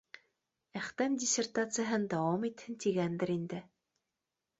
Әхтәм 0.79 1.17
диссертацияһын 1.23 2.07
дауам 2.13 2.47
итһен 2.49 2.79
тигәндер 2.87 3.33
инде 3.35 3.61